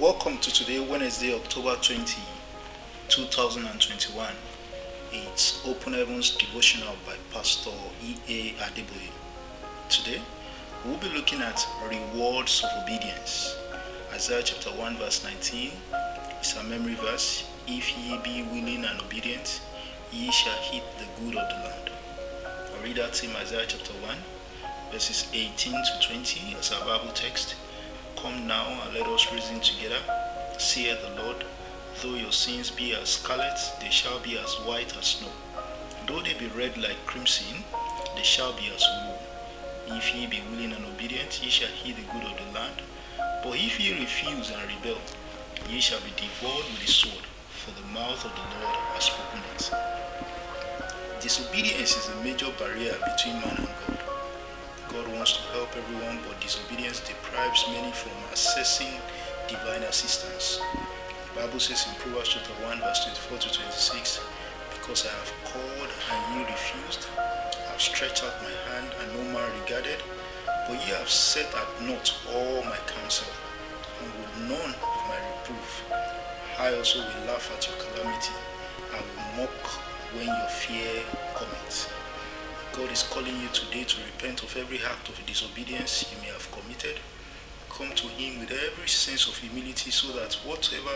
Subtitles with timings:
[0.00, 2.22] Welcome to today, Wednesday, October 20,
[3.08, 4.28] 2021.
[5.10, 7.72] It's Open Heavens Devotional by Pastor
[8.04, 8.52] E.A.
[8.62, 9.10] Adeboye.
[9.88, 10.22] Today,
[10.84, 13.56] we'll be looking at rewards of obedience.
[14.14, 15.72] Isaiah chapter 1, verse 19
[16.42, 17.50] is a memory verse.
[17.66, 19.60] If ye be willing and obedient,
[20.12, 21.90] ye shall eat the good of the land.
[22.72, 24.16] I'll read that in Isaiah chapter 1,
[24.92, 27.56] verses 18 to 20 as our Bible text.
[28.22, 30.00] Come now and let us reason together,
[30.58, 31.44] saith the Lord.
[32.02, 35.30] Though your sins be as scarlet, they shall be as white as snow.
[36.04, 37.62] Though they be red like crimson,
[38.16, 39.18] they shall be as wool.
[39.96, 42.82] If ye be willing and obedient, ye shall eat the good of the land.
[43.44, 44.98] But if ye refuse and rebel,
[45.70, 49.42] ye shall be devoured with the sword, for the mouth of the Lord has spoken
[49.54, 49.70] it.
[51.22, 53.87] Disobedience is a major barrier between man and God.
[55.68, 59.00] Help everyone, but disobedience deprives many from accessing
[59.48, 60.60] divine assistance.
[61.34, 64.20] The Bible says in Proverbs chapter 1, verse 24 to 26,
[64.74, 69.22] Because I have called and you refused, I have stretched out my hand and no
[69.32, 70.02] man regarded,
[70.68, 73.28] but ye have set at naught all my counsel,
[74.02, 75.82] and would none of my reproof.
[76.58, 78.34] I also will laugh at your calamity,
[78.92, 79.64] I will mock
[80.14, 81.02] when your fear
[81.34, 81.97] cometh.
[82.78, 86.46] God is calling you today to repent of every act of disobedience you may have
[86.52, 86.94] committed.
[87.68, 90.94] Come to Him with every sense of humility so that whatever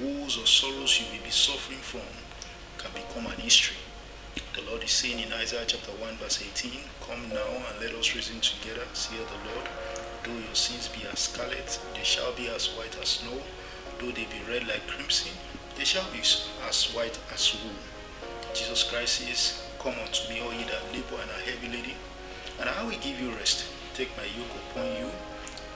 [0.00, 2.08] woes or sorrows you may be suffering from
[2.78, 3.76] can become an history.
[4.56, 8.14] The Lord is saying in Isaiah chapter 1, verse 18, Come now and let us
[8.14, 9.68] reason together, saith the Lord.
[10.24, 13.36] Though your sins be as scarlet, they shall be as white as snow.
[14.00, 15.36] Though they be red like crimson,
[15.76, 17.76] they shall be as white as wool.
[18.54, 21.96] Jesus Christ says, Come unto me, oh, all ye that labor and are heavy laden,
[22.60, 23.64] and I will give you rest.
[23.96, 25.08] Take my yoke upon you,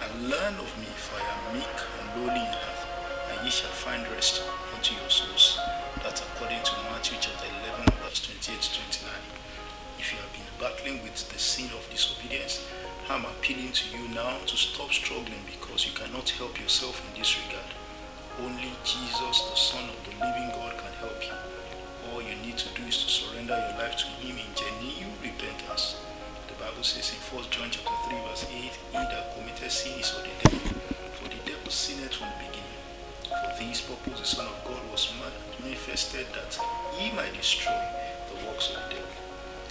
[0.05, 2.81] and learn of me, for I am meek and lowly in heart,
[3.33, 4.45] and ye shall find rest
[4.77, 5.57] unto your souls.
[6.05, 9.17] That's according to Matthew chapter 11, verse 28 to 29.
[9.97, 12.69] If you have been battling with the sin of disobedience,
[13.09, 17.33] I'm appealing to you now to stop struggling because you cannot help yourself in this
[17.49, 17.73] regard.
[18.45, 21.62] Only Jesus, the Son of the living God, can help you
[22.53, 25.97] need to do is to surrender your life to Him in genuine repentance.
[26.49, 30.13] The Bible says in 1 John chapter 3, verse 8, He that committed sin is
[30.13, 30.77] of the devil,
[31.17, 32.77] for the devil sinned from the beginning.
[33.25, 35.09] For this purpose the Son of God was
[35.65, 36.53] manifested that
[37.01, 37.81] he might destroy
[38.29, 39.17] the works of the devil.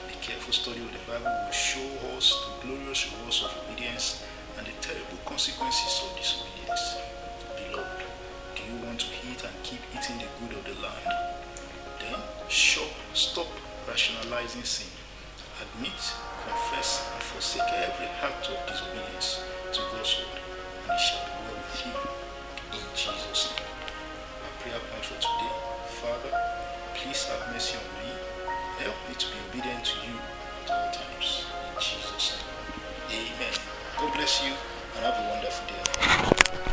[0.09, 1.85] A careful study of the Bible will show
[2.17, 4.25] us the glorious rewards of obedience
[4.57, 6.90] and the terrible consequences of disobedience.
[13.21, 13.45] Stop
[13.87, 14.89] rationalizing sin.
[15.61, 15.93] Admit,
[16.41, 20.41] confess, and forsake every act of disobedience to God's word,
[20.81, 21.93] and it shall be well with you.
[22.81, 23.69] In Jesus' name.
[24.41, 25.53] My prayer point for today
[26.01, 26.33] Father,
[26.95, 28.09] please have mercy on me.
[28.81, 30.17] Help me to be obedient to you
[30.65, 31.45] at all times.
[31.45, 33.29] In Jesus' name.
[33.37, 33.53] Amen.
[33.99, 34.53] God bless you
[34.97, 36.61] and have a wonderful day.